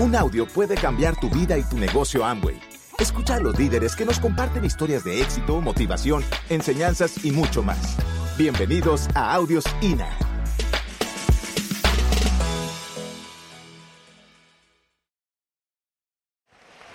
[0.00, 2.56] Un audio puede cambiar tu vida y tu negocio Amway.
[3.00, 7.96] Escucha a los líderes que nos comparten historias de éxito, motivación, enseñanzas y mucho más.
[8.36, 10.08] Bienvenidos a Audios INA.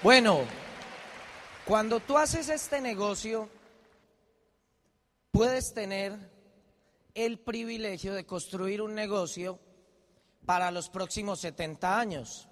[0.01, 0.39] Bueno,
[1.65, 3.49] cuando tú haces este negocio,
[5.31, 6.17] puedes tener
[7.15, 9.59] el privilegio de construir un negocio
[10.45, 12.47] para los próximos 70 años.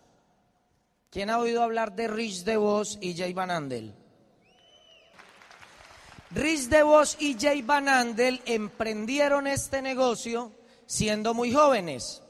[1.12, 3.94] ¿Quién ha oído hablar de Rich DeVos y Jay Van Andel?
[6.30, 10.54] Rich DeVos y Jay Van Andel emprendieron este negocio
[10.86, 12.24] siendo muy jóvenes.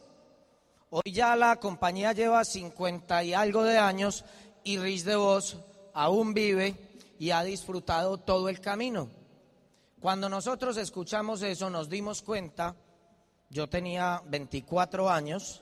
[0.90, 4.26] Hoy ya la compañía lleva 50 y algo de años
[4.63, 5.57] y Rich DeVos
[5.93, 6.76] aún vive
[7.20, 9.09] y ha disfrutado todo el camino.
[9.99, 12.76] Cuando nosotros escuchamos eso nos dimos cuenta,
[13.48, 15.62] yo tenía 24 años,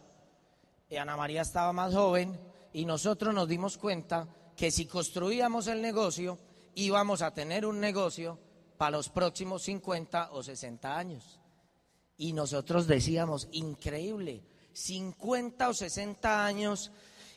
[0.89, 2.39] y Ana María estaba más joven,
[2.73, 6.37] y nosotros nos dimos cuenta que si construíamos el negocio,
[6.75, 8.39] íbamos a tener un negocio
[8.77, 11.39] para los próximos 50 o 60 años.
[12.17, 16.91] Y nosotros decíamos, increíble, 50 o 60 años.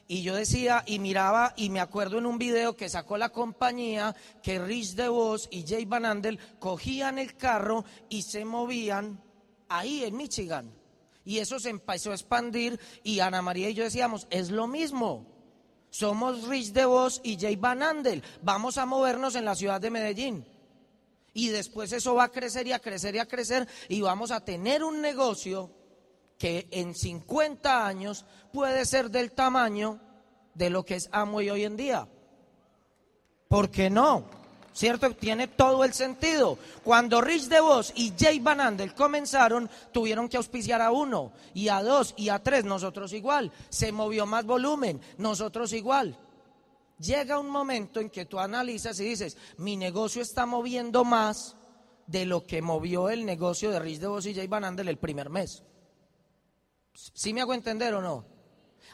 [0.09, 4.15] Y yo decía y miraba y me acuerdo en un video que sacó la compañía
[4.43, 9.23] que Rich DeVos y Jay Van Andel cogían el carro y se movían
[9.69, 10.82] ahí en Michigan.
[11.25, 15.27] Y eso se empezó a expandir y Ana María y yo decíamos, es lo mismo.
[15.91, 18.23] Somos Rich DeVos y Jay Van Andel.
[18.43, 20.45] Vamos a movernos en la ciudad de Medellín.
[21.35, 24.45] Y después eso va a crecer y a crecer y a crecer y vamos a
[24.45, 25.71] tener un negocio
[26.39, 30.01] que en 50 años puede ser del tamaño
[30.55, 32.09] de lo que es Amway hoy en día.
[33.49, 34.42] ¿Por qué no?
[34.73, 35.11] ¿Cierto?
[35.15, 36.59] Tiene todo el sentido.
[36.83, 41.83] Cuando Rich DeVos y Jay Van Andel comenzaron, tuvieron que auspiciar a uno, y a
[41.83, 43.53] dos, y a tres, nosotros igual.
[43.69, 46.17] Se movió más volumen, nosotros igual.
[46.99, 51.57] Llega un momento en que tú analizas y dices, mi negocio está moviendo más
[52.07, 55.29] de lo que movió el negocio de Rich DeVos y Jay Van Andel el primer
[55.29, 55.63] mes.
[56.95, 58.25] ¿Sí me hago entender o no?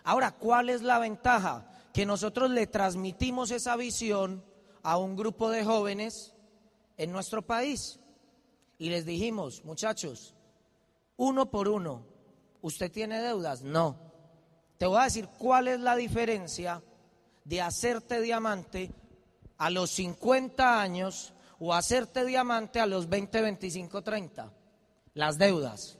[0.05, 1.71] Ahora, ¿cuál es la ventaja?
[1.93, 4.45] Que nosotros le transmitimos esa visión
[4.89, 6.33] a un grupo de jóvenes
[6.97, 8.01] en nuestro país
[8.79, 10.35] y les dijimos, muchachos,
[11.19, 12.07] uno por uno,
[12.63, 13.61] ¿usted tiene deudas?
[13.61, 13.99] No.
[14.79, 16.83] Te voy a decir cuál es la diferencia
[17.45, 18.91] de hacerte diamante
[19.59, 24.51] a los 50 años o hacerte diamante a los 20, 25, 30.
[25.13, 25.99] Las deudas.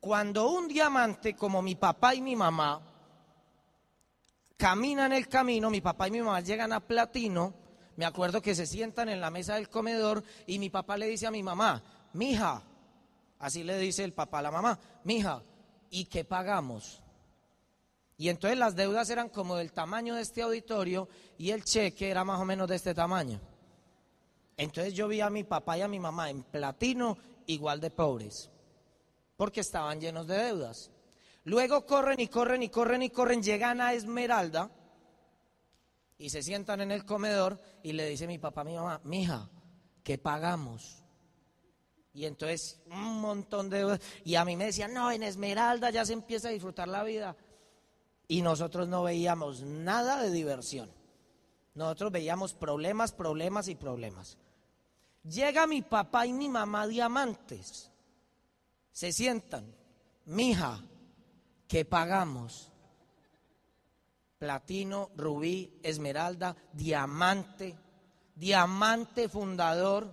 [0.00, 2.80] Cuando un diamante como mi papá y mi mamá
[4.56, 7.65] caminan el camino, mi papá y mi mamá llegan a platino,
[7.96, 11.26] me acuerdo que se sientan en la mesa del comedor y mi papá le dice
[11.26, 12.62] a mi mamá, mija,
[13.38, 15.42] así le dice el papá a la mamá, mija,
[15.90, 17.02] ¿y qué pagamos?
[18.18, 21.08] Y entonces las deudas eran como del tamaño de este auditorio
[21.38, 23.40] y el cheque era más o menos de este tamaño.
[24.56, 28.50] Entonces yo vi a mi papá y a mi mamá en platino igual de pobres,
[29.36, 30.90] porque estaban llenos de deudas.
[31.44, 34.70] Luego corren y corren y corren y corren, llegan a Esmeralda
[36.18, 39.50] y se sientan en el comedor y le dice mi papá a mi mamá, mija,
[40.02, 41.02] ¿qué pagamos?
[42.14, 44.00] Y entonces un montón de...
[44.24, 47.36] Y a mí me decían, no, en Esmeralda ya se empieza a disfrutar la vida.
[48.26, 50.90] Y nosotros no veíamos nada de diversión.
[51.74, 54.38] Nosotros veíamos problemas, problemas y problemas.
[55.24, 57.90] Llega mi papá y mi mamá diamantes.
[58.92, 59.74] Se sientan.
[60.24, 60.82] Mija,
[61.68, 62.72] ¿qué pagamos?
[64.38, 67.76] Platino, rubí, esmeralda, diamante,
[68.34, 70.12] diamante fundador.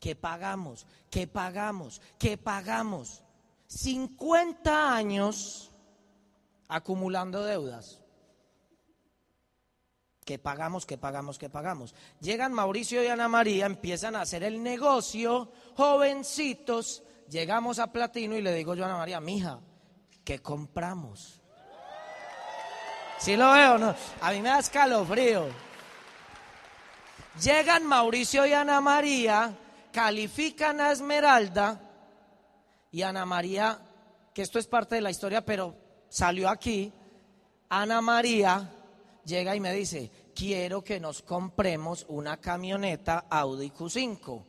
[0.00, 0.86] ¿Qué pagamos?
[1.10, 2.00] ¿Qué pagamos?
[2.18, 3.22] ¿Qué pagamos?
[3.68, 5.70] 50 años
[6.68, 8.00] acumulando deudas.
[10.24, 10.86] ¿Qué pagamos?
[10.86, 11.38] ¿Qué pagamos?
[11.38, 11.94] ¿Qué pagamos?
[12.20, 18.42] Llegan Mauricio y Ana María, empiezan a hacer el negocio, jovencitos, llegamos a Platino y
[18.42, 19.60] le digo yo a Ana María, mija,
[20.24, 21.41] ¿qué compramos?
[23.22, 23.94] Si lo veo, no.
[24.20, 25.46] A mí me da escalofrío.
[27.40, 29.56] Llegan Mauricio y Ana María,
[29.92, 31.80] califican a Esmeralda
[32.90, 33.78] y Ana María,
[34.34, 35.76] que esto es parte de la historia, pero
[36.08, 36.92] salió aquí.
[37.68, 38.68] Ana María
[39.24, 44.44] llega y me dice, quiero que nos compremos una camioneta Audi Q5.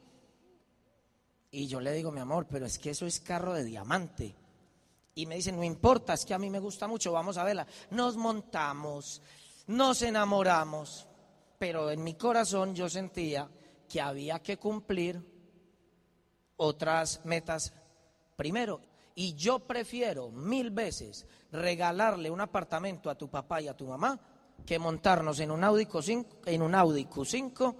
[1.51, 4.33] Y yo le digo, mi amor, pero es que eso es carro de diamante.
[5.15, 7.67] Y me dicen, no importa, es que a mí me gusta mucho, vamos a verla.
[7.91, 9.21] Nos montamos,
[9.67, 11.07] nos enamoramos,
[11.57, 13.49] pero en mi corazón yo sentía
[13.87, 15.21] que había que cumplir
[16.57, 17.73] otras metas
[18.35, 18.81] primero.
[19.15, 24.19] Y yo prefiero mil veces regalarle un apartamento a tu papá y a tu mamá
[24.65, 27.75] que montarnos en un Audi Q5, en un Audi Q5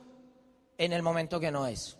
[0.77, 1.97] en el momento que no es.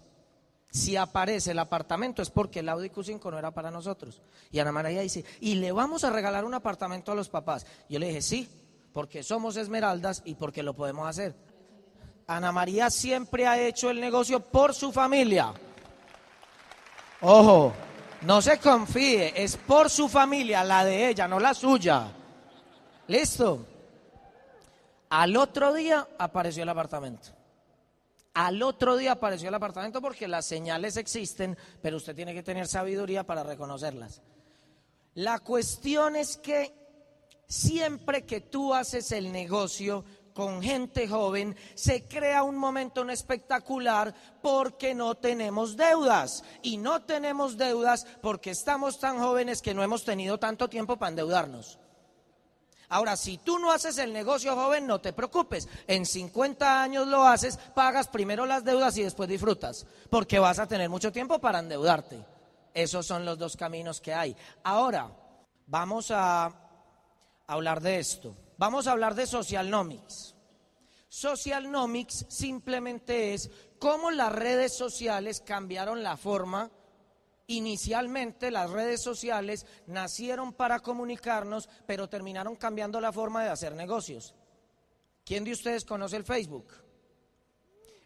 [0.74, 4.24] Si aparece el apartamento es porque el Audi Q5 no era para nosotros.
[4.50, 7.68] Y Ana María dice, ¿y le vamos a regalar un apartamento a los papás?
[7.88, 8.50] Yo le dije, sí,
[8.92, 11.36] porque somos esmeraldas y porque lo podemos hacer.
[12.26, 15.54] Ana María siempre ha hecho el negocio por su familia.
[17.22, 17.72] Ojo,
[18.22, 22.08] no se confíe, es por su familia, la de ella, no la suya.
[23.06, 23.64] ¿Listo?
[25.12, 27.43] Al otro día apareció el apartamento.
[28.34, 32.68] Al otro día apareció el apartamento porque las señales existen, pero usted tiene que tener
[32.68, 34.22] sabiduría para reconocerlas.
[35.14, 36.74] La cuestión es que
[37.48, 40.04] siempre que tú haces el negocio,
[40.34, 46.44] con gente joven, se crea un momento espectacular porque no tenemos deudas.
[46.62, 51.10] Y no tenemos deudas porque estamos tan jóvenes que no hemos tenido tanto tiempo para
[51.10, 51.80] endeudarnos.
[52.94, 55.68] Ahora, si tú no haces el negocio joven, no te preocupes.
[55.88, 60.68] En 50 años lo haces, pagas primero las deudas y después disfrutas, porque vas a
[60.68, 62.24] tener mucho tiempo para endeudarte.
[62.72, 64.38] Esos son los dos caminos que hay.
[64.64, 65.10] Ahora,
[65.66, 66.54] vamos a
[67.48, 68.36] hablar de esto.
[68.60, 70.36] Vamos a hablar de socialnomics.
[71.10, 73.50] Socialnomics simplemente es
[73.80, 76.70] cómo las redes sociales cambiaron la forma.
[77.48, 84.34] Inicialmente las redes sociales nacieron para comunicarnos, pero terminaron cambiando la forma de hacer negocios.
[85.26, 86.68] ¿Quién de ustedes conoce el Facebook?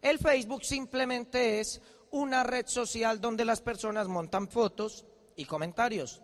[0.02, 1.82] El Facebook simplemente es
[2.12, 5.06] una red social donde las personas montan fotos
[5.36, 6.22] y comentarios.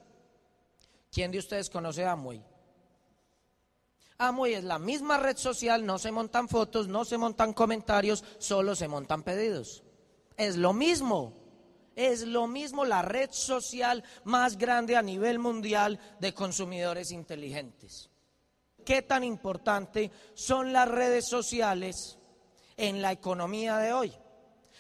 [1.11, 2.43] ¿Quién de ustedes conoce Amway?
[4.17, 8.75] Amway es la misma red social, no se montan fotos, no se montan comentarios, solo
[8.75, 9.83] se montan pedidos.
[10.37, 11.42] Es lo mismo,
[11.95, 18.09] es lo mismo la red social más grande a nivel mundial de consumidores inteligentes.
[18.85, 22.17] ¿Qué tan importante son las redes sociales
[22.75, 24.13] en la economía de hoy?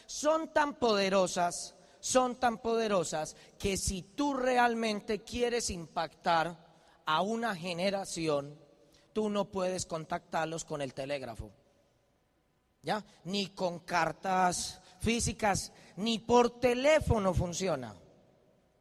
[0.05, 6.57] Son tan poderosas, son tan poderosas que si tú realmente quieres impactar
[7.05, 8.59] a una generación,
[9.13, 11.51] tú no puedes contactarlos con el telégrafo.
[12.81, 13.05] ¿Ya?
[13.23, 17.95] Ni con cartas físicas, ni por teléfono funciona.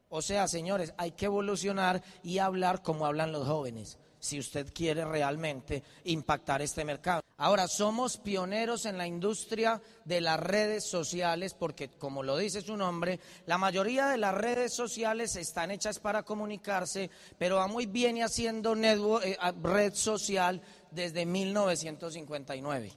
[0.09, 5.05] O sea, señores, hay que evolucionar y hablar como hablan los jóvenes si usted quiere
[5.05, 7.23] realmente impactar este mercado.
[7.39, 12.77] Ahora, somos pioneros en la industria de las redes sociales porque, como lo dice su
[12.77, 18.77] nombre, la mayoría de las redes sociales están hechas para comunicarse, pero muy viene haciendo
[18.77, 20.63] eh, red social
[20.93, 22.93] desde 1959.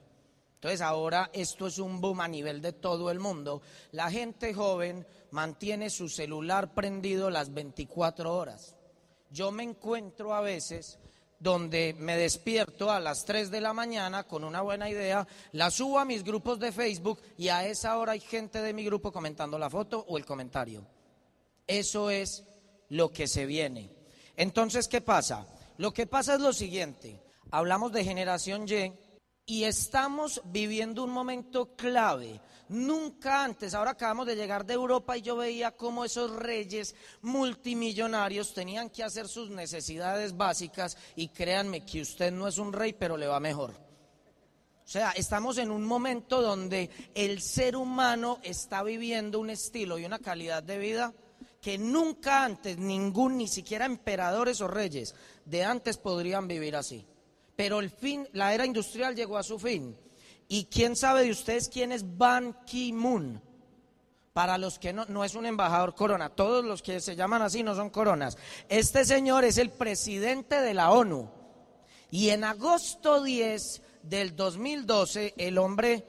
[0.65, 3.61] Entonces ahora esto es un boom a nivel de todo el mundo.
[3.91, 8.75] La gente joven mantiene su celular prendido las 24 horas.
[9.29, 10.97] Yo me encuentro a veces
[11.37, 15.99] donde me despierto a las 3 de la mañana con una buena idea, la subo
[15.99, 19.59] a mis grupos de Facebook y a esa hora hay gente de mi grupo comentando
[19.59, 20.83] la foto o el comentario.
[21.67, 22.43] Eso es
[22.89, 23.91] lo que se viene.
[24.35, 25.45] Entonces, ¿qué pasa?
[25.77, 27.21] Lo que pasa es lo siguiente.
[27.51, 29.04] Hablamos de generación Y
[29.45, 35.21] y estamos viviendo un momento clave Nunca antes, ahora acabamos de llegar de Europa y
[35.21, 42.01] yo veía cómo esos reyes multimillonarios tenían que hacer sus necesidades básicas y créanme que
[42.01, 43.71] usted no es un rey, pero le va mejor.
[43.71, 50.05] O sea, estamos en un momento donde el ser humano está viviendo un estilo y
[50.05, 51.13] una calidad de vida
[51.61, 55.13] que nunca antes ningún, ni siquiera emperadores o reyes
[55.45, 57.05] de antes podrían vivir así.
[57.55, 59.95] Pero el fin, la era industrial llegó a su fin
[60.47, 63.41] ¿Y quién sabe de ustedes quién es Ban Ki-moon?
[64.33, 67.63] Para los que no, no es un embajador corona, todos los que se llaman así
[67.63, 68.37] no son coronas.
[68.67, 71.29] Este señor es el presidente de la ONU.
[72.11, 76.05] Y en agosto 10 del 2012, el hombre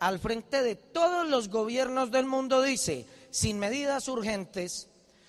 [0.00, 4.88] al frente de todos los gobiernos del mundo dice, sin medidas urgentes,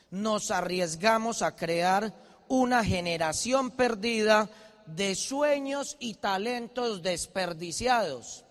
[0.10, 2.14] nos arriesgamos a crear
[2.48, 4.50] una generación perdida
[4.96, 8.46] de sueños y talentos desperdiciados.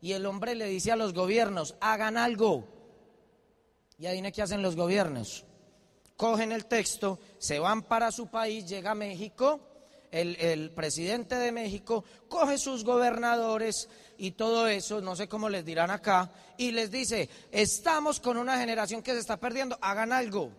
[0.00, 2.66] Y el hombre le dice a los gobiernos, hagan algo.
[3.98, 5.44] Y adivine qué hacen los gobiernos.
[6.16, 9.60] Cogen el texto, se van para su país, llega a México,
[10.10, 15.64] el, el, presidente de México coge sus gobernadores y todo eso, no sé cómo les
[15.64, 20.50] dirán acá, y les dice, estamos con una generación que se está perdiendo, hagan algo.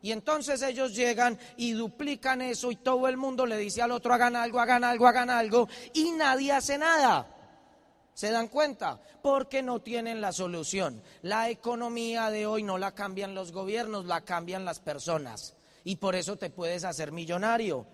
[0.00, 4.14] Y entonces ellos llegan y duplican eso y todo el mundo le dice al otro,
[4.14, 7.26] hagan algo, hagan algo, hagan algo, y nadie hace nada.
[8.14, 9.00] ¿Se dan cuenta?
[9.22, 11.02] Porque no tienen la solución.
[11.22, 15.54] La economía de hoy no la cambian los gobiernos, la cambian las personas.
[15.84, 17.86] y por eso te puedes hacer millonario.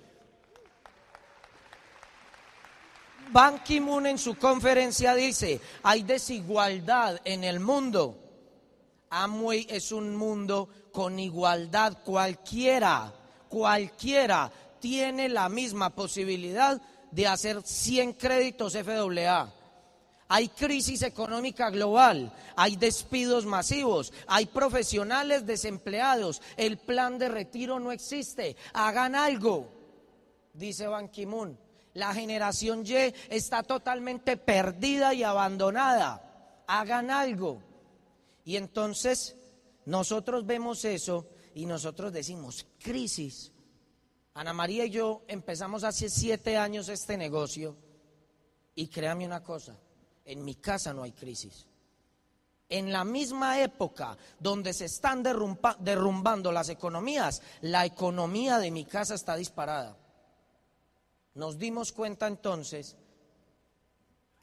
[3.30, 8.23] Ban Ki-moon en su conferencia dice, hay desigualdad en el mundo.
[9.22, 11.98] Amway es un mundo con igualdad.
[12.04, 13.12] Cualquiera,
[13.48, 16.80] cualquiera tiene la misma posibilidad
[17.10, 19.52] de hacer 100 créditos FAA.
[20.26, 27.92] Hay crisis económica global, hay despidos masivos, hay profesionales desempleados, el plan de retiro no
[27.92, 28.56] existe.
[28.72, 29.68] Hagan algo,
[30.52, 31.58] dice Ban Ki-moon.
[31.92, 36.64] La generación Y está totalmente perdida y abandonada.
[36.66, 37.62] Hagan algo.
[38.44, 39.36] Y entonces
[39.86, 43.52] nosotros vemos eso y nosotros decimos, crisis.
[44.34, 47.76] Ana María y yo empezamos hace siete años este negocio
[48.74, 49.78] y créame una cosa,
[50.24, 51.66] en mi casa no hay crisis.
[52.68, 59.14] En la misma época donde se están derrumbando las economías, la economía de mi casa
[59.14, 59.96] está disparada.
[61.34, 62.96] Nos dimos cuenta entonces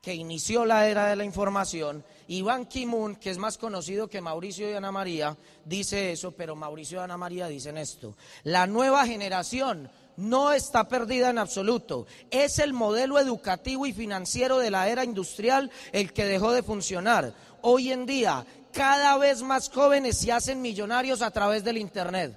[0.01, 4.67] que inició la era de la información, Iván Kimun, que es más conocido que Mauricio
[4.67, 8.17] y Ana María, dice eso, pero Mauricio y Ana María dicen esto.
[8.43, 12.07] La nueva generación no está perdida en absoluto.
[12.31, 17.35] Es el modelo educativo y financiero de la era industrial el que dejó de funcionar.
[17.61, 18.43] Hoy en día,
[18.73, 22.35] cada vez más jóvenes se hacen millonarios a través del Internet.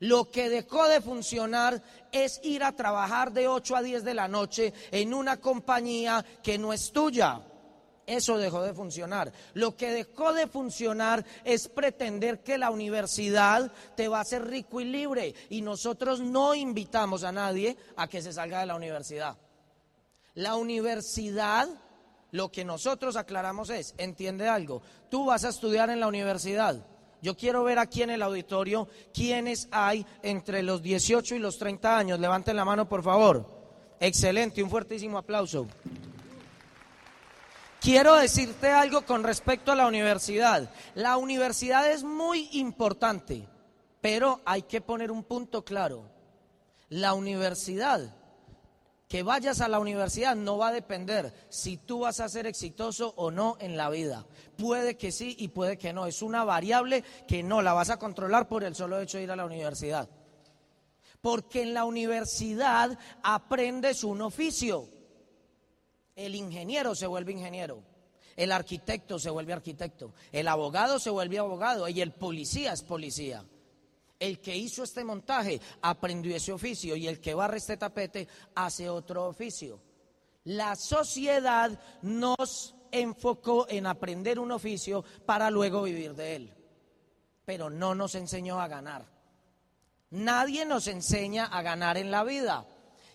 [0.00, 4.28] Lo que dejó de funcionar es ir a trabajar de 8 a 10 de la
[4.28, 7.40] noche en una compañía que no es tuya.
[8.06, 9.32] Eso dejó de funcionar.
[9.54, 14.80] Lo que dejó de funcionar es pretender que la universidad te va a hacer rico
[14.80, 15.34] y libre.
[15.50, 19.36] Y nosotros no invitamos a nadie a que se salga de la universidad.
[20.34, 21.68] La universidad,
[22.30, 26.86] lo que nosotros aclaramos es, entiende algo, tú vas a estudiar en la universidad
[27.22, 31.98] yo quiero ver aquí en el auditorio quiénes hay entre los 18 y los 30
[31.98, 32.20] años.
[32.20, 33.46] Levanten la mano, por favor.
[33.98, 35.66] Excelente, un fuertísimo aplauso.
[37.80, 40.70] Quiero decirte algo con respecto a la universidad.
[40.94, 43.48] La universidad es muy importante,
[44.00, 46.04] pero hay que poner un punto claro.
[46.88, 48.14] La universidad
[49.08, 53.14] que vayas a la universidad no va a depender si tú vas a ser exitoso
[53.16, 54.26] o no en la vida.
[54.56, 56.06] Puede que sí y puede que no.
[56.06, 59.30] Es una variable que no la vas a controlar por el solo hecho de ir
[59.30, 60.08] a la universidad.
[61.20, 64.88] Porque en la universidad aprendes un oficio.
[66.16, 67.82] El ingeniero se vuelve ingeniero.
[68.34, 70.14] El arquitecto se vuelve arquitecto.
[70.32, 71.88] El abogado se vuelve abogado.
[71.88, 73.44] Y el policía es policía.
[74.18, 78.88] El que hizo este montaje aprendió ese oficio y el que barre este tapete hace
[78.88, 79.80] otro oficio.
[80.44, 86.54] La sociedad nos enfocó en aprender un oficio para luego vivir de él,
[87.44, 89.04] pero no nos enseñó a ganar.
[90.10, 92.66] Nadie nos enseña a ganar en la vida.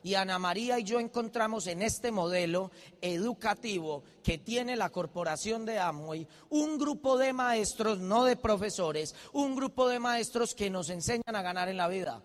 [0.04, 5.80] Y Ana María y yo encontramos en este modelo educativo que tiene la corporación de
[5.80, 11.36] Amway un grupo de maestros, no de profesores, un grupo de maestros que nos enseñan
[11.36, 12.24] a ganar en la vida.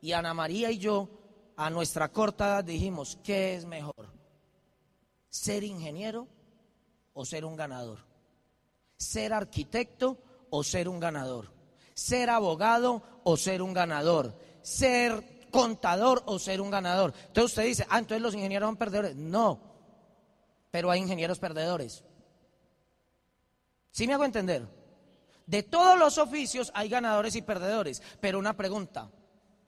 [0.00, 1.10] Y Ana María y yo,
[1.56, 4.08] a nuestra corta edad, dijimos, ¿qué es mejor?
[5.28, 6.26] ¿Ser ingeniero
[7.12, 7.98] o ser un ganador?
[8.96, 11.52] ¿Ser arquitecto o ser un ganador?
[11.94, 14.34] ¿Ser abogado o ser un ganador?
[14.62, 17.12] ¿Ser contador o ser un ganador.
[17.26, 19.16] Entonces usted dice, ah, entonces los ingenieros son perdedores.
[19.16, 19.60] No,
[20.70, 22.04] pero hay ingenieros perdedores.
[23.90, 24.66] ¿Sí me hago entender?
[25.46, 29.10] De todos los oficios hay ganadores y perdedores, pero una pregunta,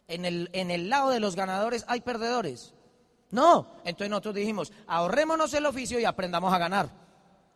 [0.07, 2.73] ¿en el, en el lado de los ganadores hay perdedores?
[3.31, 6.89] No, entonces nosotros dijimos, ahorrémonos el oficio y aprendamos a ganar.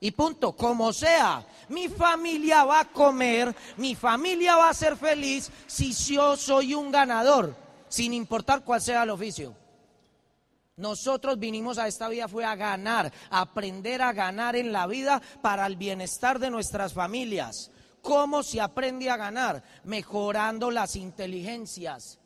[0.01, 5.51] Y punto, como sea, mi familia va a comer, mi familia va a ser feliz
[5.67, 9.55] si yo soy un ganador sin importar cuál sea el oficio.
[10.77, 15.67] Nosotros vinimos a esta vida fue a ganar, aprender a ganar en la vida para
[15.67, 17.71] el bienestar de nuestras familias.
[18.03, 19.65] ¿Cómo se aprende a ganar?
[19.85, 22.19] Mejorando las inteligencias.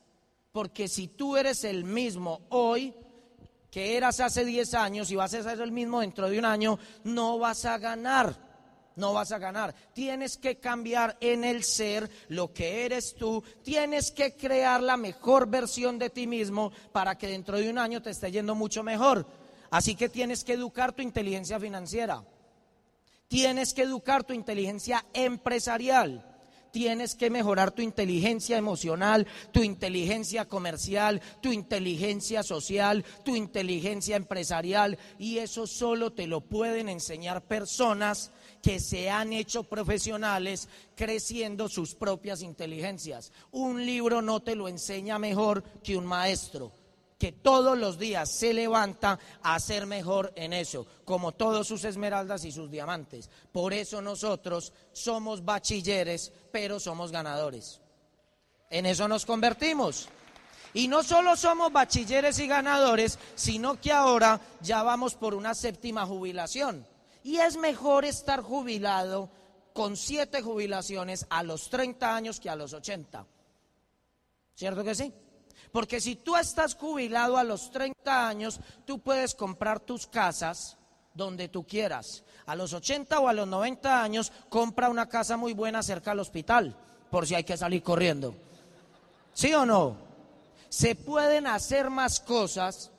[0.50, 2.92] Porque si tú eres el mismo hoy
[3.70, 6.76] que eras hace 10 años y vas a ser el mismo dentro de un año,
[7.04, 8.49] no vas a ganar
[9.00, 9.74] no vas a ganar.
[9.92, 13.42] Tienes que cambiar en el ser lo que eres tú.
[13.64, 18.00] Tienes que crear la mejor versión de ti mismo para que dentro de un año
[18.00, 19.26] te esté yendo mucho mejor.
[19.70, 22.22] Así que tienes que educar tu inteligencia financiera.
[23.28, 26.26] Tienes que educar tu inteligencia empresarial.
[26.72, 34.98] Tienes que mejorar tu inteligencia emocional, tu inteligencia comercial, tu inteligencia social, tu inteligencia empresarial.
[35.18, 38.30] Y eso solo te lo pueden enseñar personas
[38.62, 43.32] que se han hecho profesionales creciendo sus propias inteligencias.
[43.52, 46.72] Un libro no te lo enseña mejor que un maestro
[47.20, 52.46] que todos los días se levanta a ser mejor en eso, como todos sus esmeraldas
[52.46, 53.28] y sus diamantes.
[53.52, 57.82] Por eso nosotros somos bachilleres, pero somos ganadores.
[58.70, 60.08] En eso nos convertimos.
[60.72, 66.06] Y no solo somos bachilleres y ganadores, sino que ahora ya vamos por una séptima
[66.06, 66.86] jubilación.
[67.22, 69.30] Y es mejor estar jubilado
[69.72, 73.26] con siete jubilaciones a los 30 años que a los 80.
[74.54, 75.12] ¿Cierto que sí?
[75.72, 80.76] Porque si tú estás jubilado a los 30 años, tú puedes comprar tus casas
[81.14, 82.24] donde tú quieras.
[82.46, 86.20] A los 80 o a los 90 años, compra una casa muy buena cerca al
[86.20, 86.76] hospital,
[87.10, 88.34] por si hay que salir corriendo.
[89.32, 89.96] ¿Sí o no?
[90.68, 92.90] Se pueden hacer más cosas,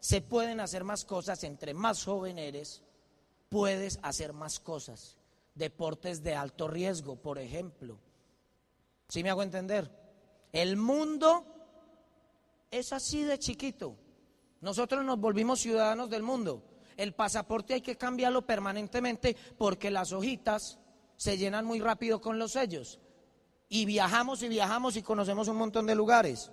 [0.00, 2.82] se pueden hacer más cosas, entre más joven eres,
[3.48, 5.16] puedes hacer más cosas.
[5.54, 7.98] Deportes de alto riesgo, por ejemplo.
[9.08, 9.90] ¿Sí me hago entender?
[10.52, 11.44] El mundo
[12.70, 13.96] es así de chiquito.
[14.60, 16.62] Nosotros nos volvimos ciudadanos del mundo.
[16.96, 20.78] El pasaporte hay que cambiarlo permanentemente porque las hojitas
[21.16, 23.00] se llenan muy rápido con los sellos.
[23.68, 26.50] Y viajamos y viajamos y conocemos un montón de lugares.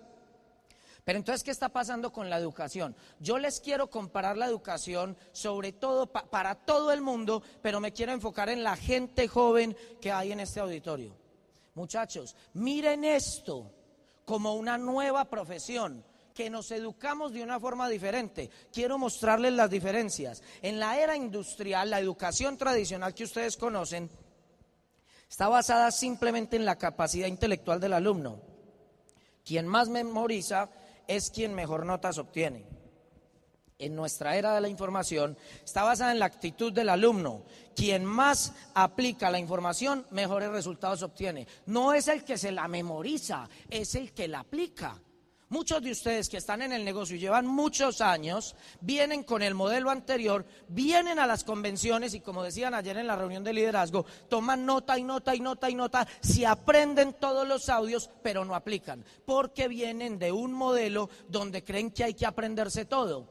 [1.03, 2.95] Pero entonces, ¿qué está pasando con la educación?
[3.19, 8.13] Yo les quiero comparar la educación sobre todo para todo el mundo, pero me quiero
[8.13, 11.15] enfocar en la gente joven que hay en este auditorio.
[11.75, 13.71] Muchachos, miren esto
[14.25, 18.49] como una nueva profesión, que nos educamos de una forma diferente.
[18.71, 20.41] Quiero mostrarles las diferencias.
[20.61, 24.09] En la era industrial, la educación tradicional que ustedes conocen
[25.29, 28.39] está basada simplemente en la capacidad intelectual del alumno.
[29.45, 30.69] Quien más memoriza
[31.07, 32.65] es quien mejor notas obtiene.
[33.79, 37.43] En nuestra era de la información está basada en la actitud del alumno.
[37.75, 41.47] Quien más aplica la información, mejores resultados obtiene.
[41.65, 45.01] No es el que se la memoriza, es el que la aplica.
[45.53, 49.53] Muchos de ustedes que están en el negocio y llevan muchos años, vienen con el
[49.53, 54.03] modelo anterior, vienen a las convenciones y como decían ayer en la reunión de liderazgo,
[54.29, 58.55] toman nota y nota y nota y nota, se aprenden todos los audios, pero no
[58.55, 63.29] aplican, porque vienen de un modelo donde creen que hay que aprenderse todo.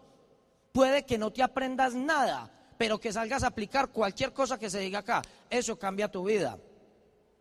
[0.70, 4.78] Puede que no te aprendas nada, pero que salgas a aplicar cualquier cosa que se
[4.78, 5.22] diga acá.
[5.50, 6.56] Eso cambia tu vida.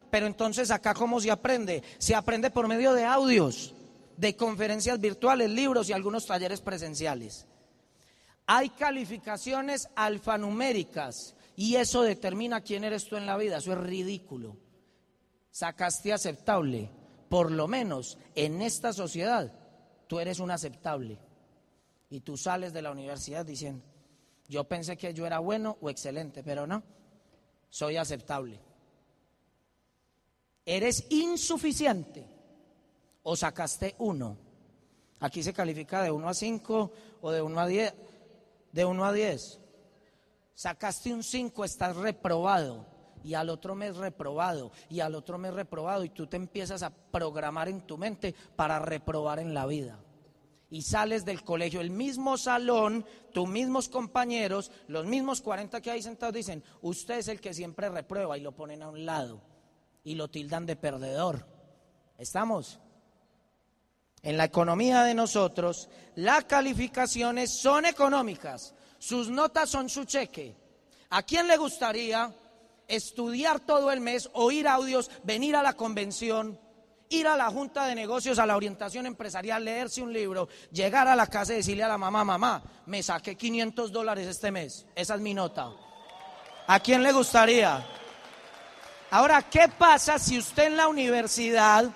[0.09, 1.83] Pero entonces acá, ¿cómo se aprende?
[1.99, 3.75] Se aprende por medio de audios
[4.17, 7.47] de conferencias virtuales, libros y algunos talleres presenciales.
[8.45, 13.57] Hay calificaciones alfanuméricas y eso determina quién eres tú en la vida.
[13.57, 14.57] Eso es ridículo.
[15.51, 16.89] Sacaste aceptable.
[17.29, 19.53] Por lo menos en esta sociedad,
[20.07, 21.17] tú eres un aceptable.
[22.09, 23.85] Y tú sales de la universidad diciendo,
[24.49, 26.83] yo pensé que yo era bueno o excelente, pero no,
[27.69, 28.59] soy aceptable.
[30.65, 32.25] Eres insuficiente
[33.23, 34.37] o sacaste uno.
[35.19, 37.93] Aquí se califica de 1 a 5 o de 1 a 10.
[38.71, 39.59] De 1 a 10.
[40.55, 42.87] Sacaste un 5, estás reprobado.
[43.23, 44.71] Y al otro mes reprobado.
[44.89, 46.03] Y al otro mes reprobado.
[46.03, 49.99] Y tú te empiezas a programar en tu mente para reprobar en la vida.
[50.71, 56.01] Y sales del colegio, el mismo salón, tus mismos compañeros, los mismos 40 que hay
[56.01, 59.41] sentados dicen, usted es el que siempre reprueba y lo ponen a un lado.
[60.03, 61.45] Y lo tildan de perdedor.
[62.17, 62.79] ¿Estamos?
[64.23, 70.55] En la economía de nosotros, las calificaciones son económicas, sus notas son su cheque.
[71.09, 72.31] ¿A quién le gustaría
[72.87, 76.59] estudiar todo el mes, oír audios, venir a la convención,
[77.09, 81.15] ir a la junta de negocios, a la orientación empresarial, leerse un libro, llegar a
[81.15, 85.15] la casa y decirle a la mamá, mamá, me saqué 500 dólares este mes, esa
[85.15, 85.71] es mi nota.
[86.67, 87.85] ¿A quién le gustaría?
[89.09, 91.89] Ahora, ¿qué pasa si usted en la universidad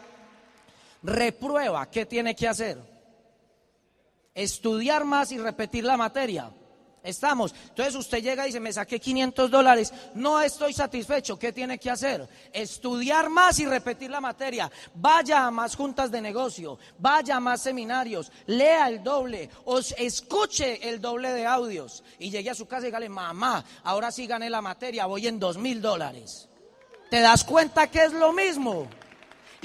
[1.04, 2.78] reprueba, ¿qué tiene que hacer?
[4.34, 6.52] Estudiar más y repetir la materia.
[7.06, 7.54] Estamos.
[7.70, 11.92] Entonces usted llega y dice, me saqué 500 dólares, no estoy satisfecho, ¿qué tiene que
[11.92, 12.28] hacer?
[12.52, 14.72] Estudiar más y repetir la materia.
[14.96, 20.90] Vaya a más juntas de negocio, vaya a más seminarios, lea el doble, os escuche
[20.90, 24.50] el doble de audios y llegue a su casa y dígale, mamá, ahora sí gané
[24.50, 26.50] la materia, voy en dos mil dólares.
[27.12, 28.88] ¿Te das cuenta que es lo mismo?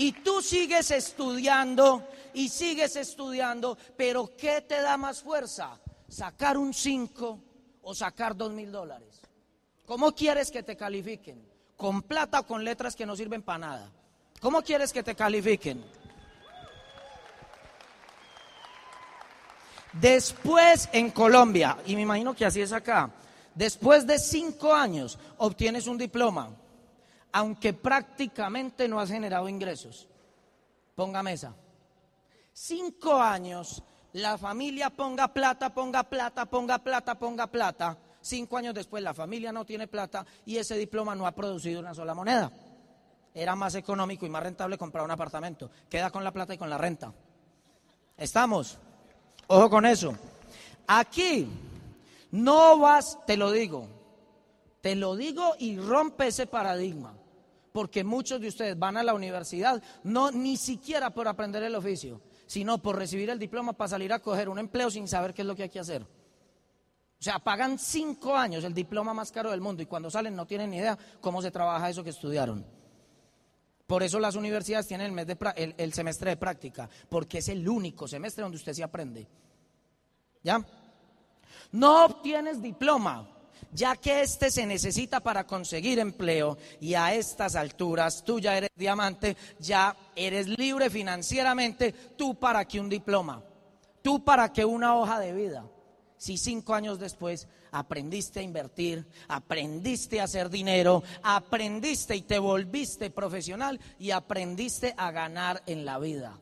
[0.00, 5.78] Y tú sigues estudiando y sigues estudiando, pero ¿qué te da más fuerza?
[6.08, 7.38] ¿Sacar un 5
[7.82, 9.20] o sacar dos mil dólares?
[9.84, 11.46] ¿Cómo quieres que te califiquen?
[11.76, 13.92] ¿Con plata o con letras que no sirven para nada?
[14.40, 15.84] ¿Cómo quieres que te califiquen?
[19.92, 23.10] Después en Colombia, y me imagino que así es acá,
[23.54, 26.50] Después de cinco años obtienes un diploma,
[27.32, 30.08] aunque prácticamente no has generado ingresos.
[30.94, 31.54] Ponga mesa.
[32.52, 37.96] Cinco años, la familia ponga plata, ponga plata, ponga plata, ponga plata.
[38.20, 41.94] Cinco años después la familia no tiene plata y ese diploma no ha producido una
[41.94, 42.50] sola moneda.
[43.32, 45.70] Era más económico y más rentable comprar un apartamento.
[45.88, 47.12] Queda con la plata y con la renta.
[48.16, 48.76] ¿Estamos?
[49.46, 50.14] Ojo con eso.
[50.86, 51.48] Aquí
[52.32, 53.86] no vas, te lo digo,
[54.80, 57.14] te lo digo y rompe ese paradigma.
[57.72, 62.20] Porque muchos de ustedes van a la universidad, no ni siquiera por aprender el oficio,
[62.46, 65.48] sino por recibir el diploma para salir a coger un empleo sin saber qué es
[65.48, 66.02] lo que hay que hacer.
[66.02, 70.46] O sea, pagan cinco años el diploma más caro del mundo y cuando salen no
[70.46, 72.64] tienen ni idea cómo se trabaja eso que estudiaron.
[73.86, 77.68] Por eso las universidades tienen el, mes de, el semestre de práctica, porque es el
[77.68, 79.28] único semestre donde usted se aprende.
[80.42, 80.64] ¿Ya?
[81.72, 83.28] No obtienes diploma,
[83.72, 88.70] ya que este se necesita para conseguir empleo y a estas alturas tú ya eres
[88.74, 93.42] diamante, ya eres libre financieramente, tú para que un diploma,
[94.02, 95.64] tú para que una hoja de vida.
[96.16, 103.10] Si cinco años después aprendiste a invertir, aprendiste a hacer dinero, aprendiste y te volviste
[103.10, 106.38] profesional y aprendiste a ganar en la vida.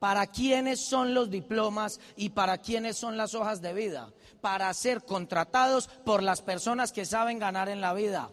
[0.00, 4.12] ¿Para quiénes son los diplomas y para quiénes son las hojas de vida?
[4.42, 8.28] Para ser contratados por las personas que saben ganar en la vida.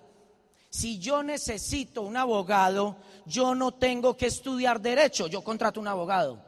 [0.70, 6.44] Si yo necesito un abogado, yo no tengo que estudiar derecho, yo contrato un abogado.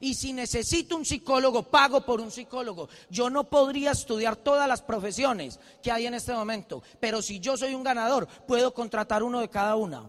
[0.00, 2.88] Y si necesito un psicólogo, pago por un psicólogo.
[3.10, 7.56] Yo no podría estudiar todas las profesiones que hay en este momento, pero si yo
[7.56, 10.08] soy un ganador, puedo contratar uno de cada una.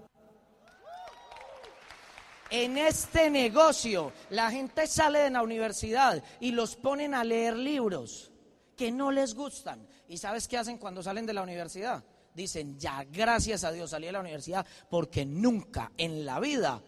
[2.51, 8.31] En este negocio, la gente sale de la universidad y los ponen a leer libros
[8.79, 9.85] que no les gustan.
[10.07, 12.01] ¿Y sabes qué hacen cuando salen de la universidad?
[12.33, 16.81] Dicen, ya gracias a Dios salí de la universidad porque nunca en la vida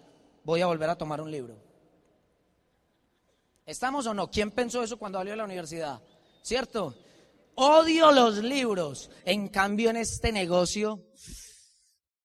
[0.45, 1.61] voy a volver a tomar un libro.
[3.65, 4.31] ¿Estamos o no?
[4.31, 6.01] ¿Quién pensó eso cuando salió de la universidad?
[6.41, 6.95] ¿Cierto?
[7.55, 9.09] Odio los libros.
[9.25, 11.11] En cambio, en este negocio,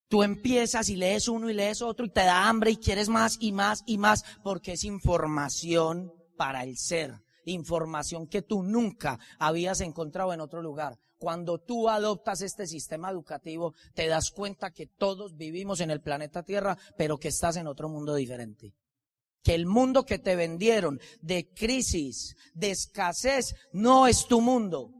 [0.08, 3.38] Tú empiezas y lees uno y lees otro y te da hambre y quieres más
[3.40, 9.80] y más y más porque es información para el ser, información que tú nunca habías
[9.80, 10.98] encontrado en otro lugar.
[11.18, 16.42] Cuando tú adoptas este sistema educativo, te das cuenta que todos vivimos en el planeta
[16.42, 18.74] Tierra, pero que estás en otro mundo diferente.
[19.42, 24.90] Que el mundo que te vendieron de crisis, de escasez, no es tu mundo.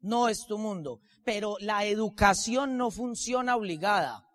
[0.00, 1.00] No es tu mundo.
[1.24, 4.29] Pero la educación no funciona obligada.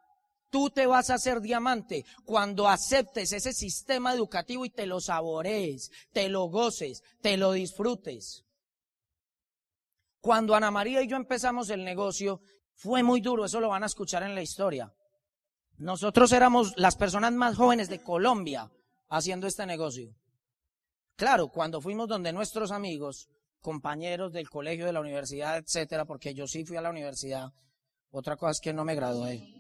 [0.56, 5.91] Tú te vas a hacer diamante cuando aceptes ese sistema educativo y te lo saborees,
[6.13, 8.46] te lo goces, te lo disfrutes.
[10.22, 12.39] Cuando Ana María y yo empezamos el negocio,
[12.74, 14.94] fue muy duro, eso lo van a escuchar en la historia.
[15.76, 18.72] Nosotros éramos las personas más jóvenes de Colombia
[19.10, 20.15] haciendo este negocio.
[21.18, 23.28] Claro, cuando fuimos donde nuestros amigos,
[23.60, 27.52] compañeros del colegio, de la universidad, etcétera, porque yo sí fui a la universidad,
[28.10, 29.55] otra cosa es que no me gradué.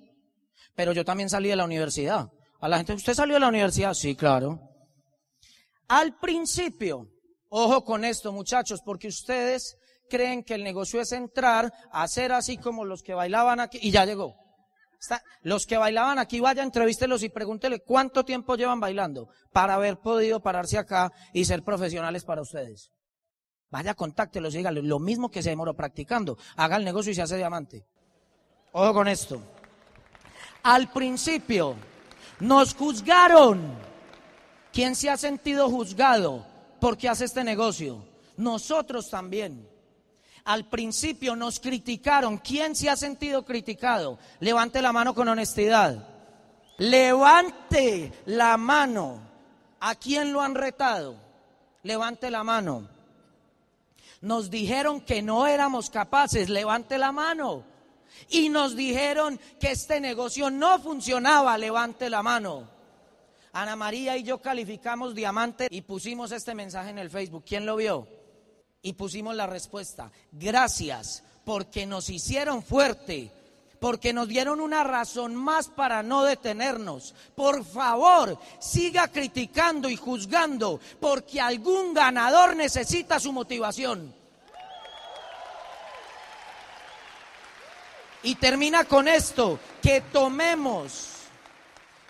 [0.75, 2.27] Pero yo también salí de la universidad.
[2.59, 3.93] A la gente, ¿usted salió de la universidad?
[3.93, 4.59] Sí, claro.
[5.87, 7.07] Al principio,
[7.49, 9.77] ojo con esto muchachos, porque ustedes
[10.09, 14.05] creen que el negocio es entrar, hacer así como los que bailaban aquí, y ya
[14.05, 14.35] llegó.
[15.41, 20.41] los que bailaban aquí, vaya, entrevístelos y pregúntele cuánto tiempo llevan bailando para haber podido
[20.41, 22.91] pararse acá y ser profesionales para ustedes.
[23.69, 26.37] Vaya, contáctelos y díganle lo mismo que se demoró practicando.
[26.55, 27.85] Haga el negocio y se hace diamante.
[28.71, 29.41] Ojo con esto.
[30.65, 31.75] Al principio
[32.39, 33.61] nos juzgaron.
[34.73, 36.43] ¿Quién se ha sentido juzgado
[36.81, 38.03] porque hace este negocio?
[38.37, 39.69] Nosotros también.
[40.43, 42.39] Al principio nos criticaron.
[42.39, 44.17] ¿Quién se ha sentido criticado?
[44.39, 46.03] Levante la mano con honestidad.
[46.79, 49.19] Levante la mano.
[49.81, 51.15] ¿A quién lo han retado?
[51.83, 52.89] Levante la mano.
[54.21, 56.49] Nos dijeron que no éramos capaces.
[56.49, 57.74] Levante la mano
[58.29, 62.67] y nos dijeron que este negocio no funcionaba, levante la mano.
[63.53, 67.45] Ana María y yo calificamos diamante y pusimos este mensaje en el Facebook.
[67.45, 68.07] ¿Quién lo vio?
[68.81, 70.11] Y pusimos la respuesta.
[70.31, 73.31] Gracias porque nos hicieron fuerte,
[73.79, 77.15] porque nos dieron una razón más para no detenernos.
[77.35, 84.13] Por favor, siga criticando y juzgando, porque algún ganador necesita su motivación.
[88.25, 91.09] Y termina con esto, que tomemos,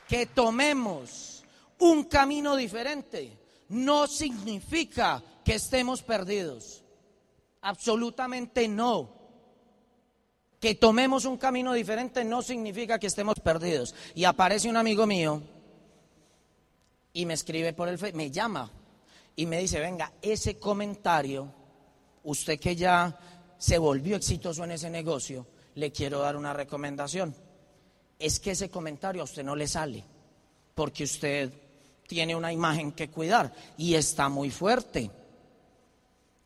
[0.07, 1.43] que tomemos
[1.79, 3.37] un camino diferente.
[3.67, 6.85] No significa que estemos perdidos.
[7.61, 9.13] Absolutamente no.
[10.61, 13.93] Que tomemos un camino diferente no significa que estemos perdidos.
[14.15, 15.41] Y aparece un amigo mío
[17.11, 18.71] y me escribe por el me llama
[19.35, 21.51] y me dice, venga, ese comentario,
[22.23, 23.19] usted que ya
[23.57, 25.45] se volvió exitoso en ese negocio,
[25.75, 27.35] le quiero dar una recomendación.
[28.17, 30.03] Es que ese comentario a usted no le sale,
[30.73, 31.51] porque usted
[32.07, 35.11] tiene una imagen que cuidar y está muy fuerte.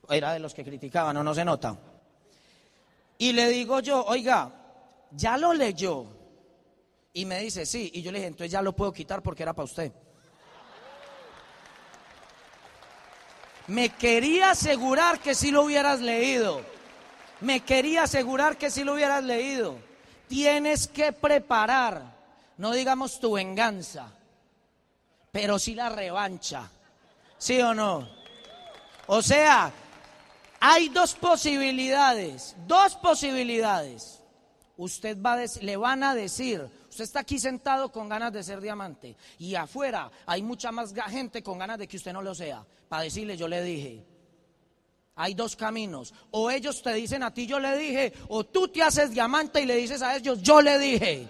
[0.09, 1.23] Era de los que criticaban, ¿no?
[1.23, 1.77] No se nota.
[3.19, 4.51] Y le digo yo, oiga,
[5.11, 6.05] ya lo leyó.
[7.13, 7.91] Y me dice, sí.
[7.93, 9.91] Y yo le dije, entonces ya lo puedo quitar porque era para usted.
[13.67, 16.61] Me quería asegurar que si lo hubieras leído.
[17.41, 19.77] Me quería asegurar que si lo hubieras leído.
[20.27, 22.03] Tienes que preparar,
[22.57, 24.11] no digamos tu venganza,
[25.31, 26.69] pero sí la revancha.
[27.37, 28.07] ¿Sí o no?
[29.07, 29.71] O sea,
[30.59, 34.21] hay dos posibilidades, dos posibilidades.
[34.77, 38.61] Usted va a le van a decir, usted está aquí sentado con ganas de ser
[38.61, 42.65] diamante y afuera hay mucha más gente con ganas de que usted no lo sea.
[42.87, 44.05] Para decirle, yo le dije,
[45.19, 46.13] hay dos caminos.
[46.31, 49.65] O ellos te dicen a ti, yo le dije, o tú te haces diamante y
[49.65, 51.27] le dices a ellos, yo le dije.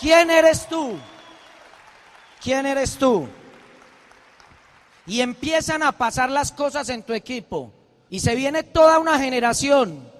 [0.00, 0.98] ¿Quién eres tú?
[2.42, 3.28] ¿Quién eres tú?
[5.06, 7.72] Y empiezan a pasar las cosas en tu equipo.
[8.10, 10.10] Y se viene toda una generación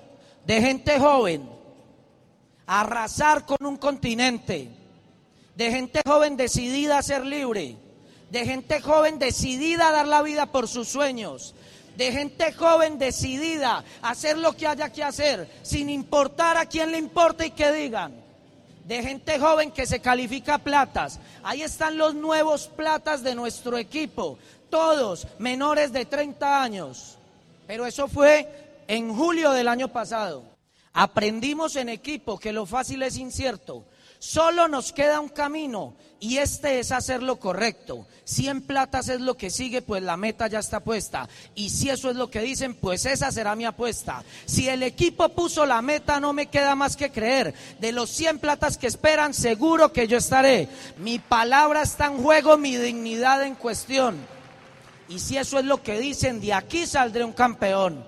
[0.47, 1.51] de gente joven
[2.69, 4.69] a arrasar con un continente,
[5.57, 7.77] de gente joven decidida a ser libre,
[8.31, 11.57] de gente joven decidida a dar la vida por sus sueños,
[11.99, 16.93] de gente joven decidida a hacer lo que haya que hacer, sin importar a quién
[16.93, 18.15] le importe y que digan.
[18.85, 21.19] De gente joven que se califica platas.
[21.43, 24.39] Ahí están los nuevos platas de nuestro equipo,
[24.71, 27.19] todos menores de 30 años.
[27.67, 28.49] Pero eso fue
[28.87, 30.45] en julio del año pasado.
[30.93, 33.85] Aprendimos en equipo que lo fácil es incierto.
[34.19, 38.07] Solo nos queda un camino y este es hacer lo correcto.
[38.25, 41.29] Si en platas es lo que sigue, pues la meta ya está puesta.
[41.55, 44.25] Y si eso es lo que dicen, pues esa será mi apuesta.
[44.45, 47.55] Si el equipo puso la meta, no me queda más que creer.
[47.79, 50.69] De los 100 platas que esperan, seguro que yo estaré.
[50.99, 54.17] Mi palabra está en juego, mi dignidad en cuestión.
[55.09, 58.08] Y si eso es lo que dicen, de aquí saldré un campeón.